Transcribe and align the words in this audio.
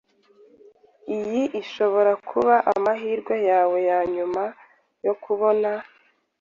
Iyi 1.17 1.41
ishobora 1.61 2.11
kuba 2.29 2.55
amahirwe 2.73 3.35
yawe 3.49 3.77
yanyuma 3.89 4.43
yo 5.05 5.13
kubona. 5.23 5.69